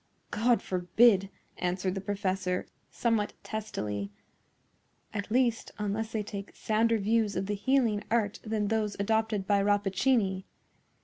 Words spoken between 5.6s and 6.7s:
unless they take